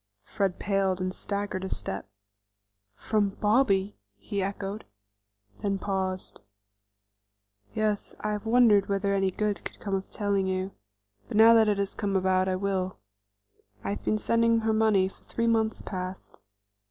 Fred 0.23 0.57
paled 0.57 0.99
and 0.99 1.13
staggered 1.13 1.63
a 1.63 1.69
step. 1.69 2.09
"From 2.95 3.29
Bobby!" 3.39 3.99
he 4.17 4.41
echoed, 4.41 4.83
then 5.61 5.77
paused. 5.77 6.41
"Yes, 7.75 8.15
I 8.19 8.31
have 8.31 8.47
wondered 8.47 8.89
whether 8.89 9.13
any 9.13 9.29
good 9.29 9.63
could 9.63 9.79
come 9.79 9.93
of 9.93 10.09
telling 10.09 10.47
you; 10.47 10.71
but 11.27 11.37
now 11.37 11.53
that 11.53 11.67
it 11.67 11.77
has 11.77 11.93
come 11.93 12.15
about, 12.15 12.47
I 12.49 12.55
will. 12.55 12.97
I 13.83 13.91
have 13.91 14.03
been 14.03 14.17
sending 14.17 14.61
her 14.61 14.73
money 14.73 15.07
for 15.07 15.23
three 15.23 15.45
months 15.45 15.83
past. 15.83 16.39